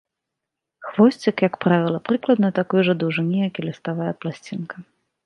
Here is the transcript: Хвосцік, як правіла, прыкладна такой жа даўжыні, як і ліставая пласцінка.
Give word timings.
Хвосцік, 0.87 1.43
як 1.47 1.57
правіла, 1.65 1.99
прыкладна 2.11 2.49
такой 2.61 2.81
жа 2.87 2.97
даўжыні, 3.05 3.37
як 3.49 3.53
і 3.61 3.67
ліставая 3.67 4.09
пласцінка. 4.23 4.75